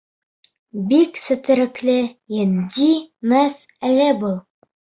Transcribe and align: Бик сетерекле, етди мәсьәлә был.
Бик 0.91 1.19
сетерекле, 1.25 1.97
етди 2.39 2.89
мәсьәлә 3.35 4.13
был. 4.25 4.39